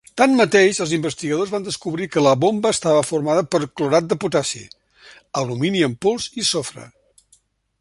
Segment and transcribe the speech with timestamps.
[0.19, 4.63] Tanmateix, els investigadors van descobrir que la bomba estava formada per clorat de potassi,
[5.43, 6.89] alumini en pols i sofre.